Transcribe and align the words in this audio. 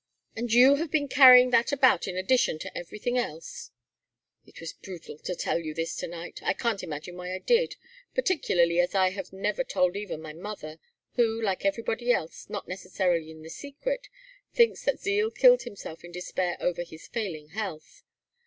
"And 0.35 0.51
you 0.51 0.77
have 0.77 0.89
been 0.89 1.07
carrying 1.07 1.51
that 1.51 1.71
about 1.71 2.07
in 2.07 2.17
addition 2.17 2.57
to 2.57 2.75
everything 2.75 3.19
else?" 3.19 3.69
"It 4.47 4.59
was 4.59 4.73
brutal 4.73 5.19
to 5.19 5.35
tell 5.35 5.59
you 5.59 5.75
this 5.75 5.95
to 5.97 6.07
night! 6.07 6.39
I 6.41 6.53
can't 6.53 6.81
imagine 6.81 7.15
why 7.17 7.35
I 7.35 7.37
did, 7.37 7.75
particularly 8.15 8.79
as 8.79 8.95
I 8.95 9.11
have 9.11 9.31
never 9.31 9.63
told 9.63 9.95
even 9.95 10.19
my 10.19 10.33
mother 10.33 10.79
who, 11.17 11.39
like 11.39 11.65
everybody 11.65 12.11
else 12.11 12.49
not 12.49 12.67
necessarily 12.67 13.29
in 13.29 13.43
the 13.43 13.49
secret, 13.51 14.07
thinks 14.55 14.83
that 14.85 14.99
Zeal 14.99 15.29
killed 15.29 15.61
himself 15.61 16.03
in 16.03 16.11
despair 16.11 16.57
over 16.59 16.81
his 16.81 17.07
failing 17.07 17.49
health. 17.49 18.01